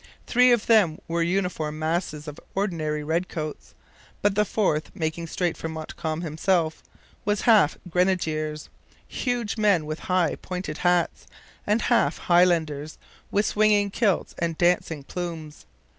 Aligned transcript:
Three 0.25 0.51
of 0.51 0.65
them 0.65 0.97
were 1.07 1.21
uniform 1.21 1.77
masses 1.77 2.27
of 2.27 2.39
ordinary 2.55 3.03
redcoats. 3.03 3.75
But 4.23 4.33
the 4.33 4.45
fourth, 4.45 4.89
making 4.95 5.27
straight 5.27 5.55
for 5.55 5.69
Montcalm 5.69 6.21
himself, 6.21 6.81
was 7.23 7.41
half 7.41 7.77
grenadiers, 7.87 8.69
huge 9.07 9.57
men 9.59 9.85
with 9.85 9.99
high 10.09 10.37
pointed 10.41 10.79
hats, 10.79 11.27
and 11.67 11.83
half 11.83 12.17
Highlanders, 12.17 12.97
with 13.29 13.45
swinging 13.45 13.91
kilts 13.91 14.33
and 14.39 14.57
dancing 14.57 15.03
plumes. 15.03 15.67